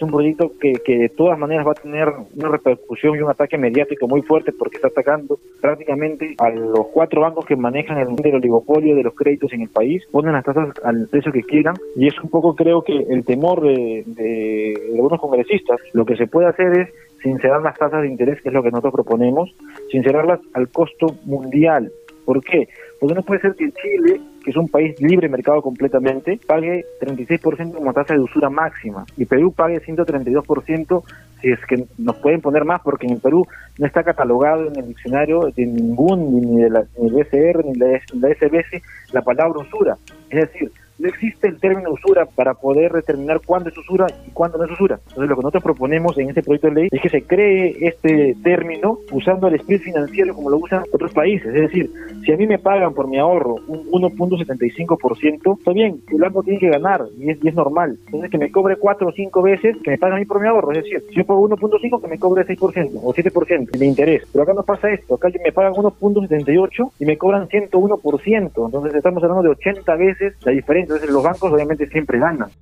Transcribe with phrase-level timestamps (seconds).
[0.00, 3.28] es un proyecto que, que de todas maneras va a tener una repercusión y un
[3.28, 8.16] ataque mediático muy fuerte porque está atacando prácticamente a los cuatro bancos que manejan el
[8.16, 11.74] del oligopolio de los créditos en el país, ponen las tasas al precio que quieran
[11.96, 15.78] y es un poco creo que el temor de, de algunos congresistas.
[15.92, 16.88] Lo que se puede hacer es
[17.22, 19.54] sincerar las tasas de interés, que es lo que nosotros proponemos,
[19.90, 21.92] sincerarlas al costo mundial.
[22.24, 22.68] ¿Por qué?
[22.98, 27.72] Porque no puede ser que Chile, que es un país libre mercado completamente, pague 36%
[27.72, 31.02] como tasa de usura máxima y Perú pague 132%
[31.40, 33.46] si es que nos pueden poner más, porque en Perú
[33.78, 37.72] no está catalogado en el diccionario de ningún, ni, de la, ni del BCR, ni
[37.78, 39.96] de la SBS, la palabra usura.
[40.28, 40.69] Es decir,
[42.20, 44.98] usura para poder determinar cuándo es usura y cuándo no es usura.
[45.08, 48.36] Entonces lo que nosotros proponemos en este proyecto de ley es que se cree este
[48.42, 51.54] término usando el split financiero como lo usan otros países.
[51.54, 51.90] Es decir,
[52.24, 56.58] si a mí me pagan por mi ahorro un 1.75%, está bien, el banco tiene
[56.58, 57.98] que ganar y es, normal.
[58.06, 60.46] Entonces que me cobre cuatro o cinco veces que me pagan a mí por mi
[60.46, 60.70] ahorro.
[60.70, 64.22] Es decir, si yo pago 1.5 que me cobre 6% o 7% de interés.
[64.32, 65.16] Pero acá no pasa esto.
[65.16, 68.66] Acá me pagan 1.78 y me cobran 101%.
[68.66, 70.94] Entonces estamos hablando de 80 veces la diferencia.
[70.94, 72.59] Entonces los bancos obviamente siempre ganan.